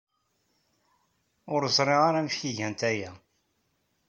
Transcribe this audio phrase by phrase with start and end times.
[1.53, 3.11] Ur ẓriɣ ara amek ay gant aya.